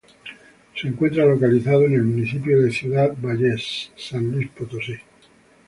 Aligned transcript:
Se 0.75 0.87
encuentra 0.87 1.25
localizado 1.25 1.85
en 1.85 1.93
el 1.93 2.01
municipio 2.01 2.59
de 2.59 2.71
Ciudad 2.71 3.15
Valles, 3.21 3.91
San 3.95 4.31
Luis 4.31 4.49
Potosí. 4.49 4.95